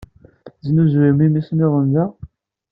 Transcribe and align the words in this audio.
Tesnuzuyem 0.59 1.19
imsisemḍen 1.27 1.85
da? 1.93 2.05